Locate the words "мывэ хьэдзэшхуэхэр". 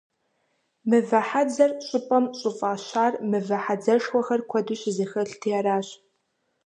3.29-4.41